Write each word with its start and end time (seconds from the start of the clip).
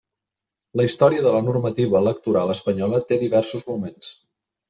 La 0.79 0.85
història 0.87 1.25
de 1.25 1.33
la 1.35 1.41
normativa 1.49 1.99
electoral 2.01 2.53
espanyola 2.53 3.03
té 3.11 3.19
diversos 3.25 3.67
moments. 3.71 4.09